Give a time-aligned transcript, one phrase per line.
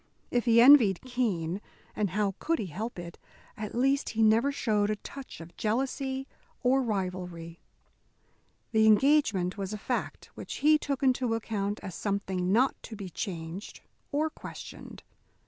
[0.31, 1.61] If he envied Keene
[1.95, 3.19] and how could he help it
[3.55, 6.27] at least he never showed a touch of jealousy
[6.63, 7.59] or rivalry.
[8.71, 13.11] The engagement was a fact which he took into account as something not to be
[13.11, 15.03] changed or questioned.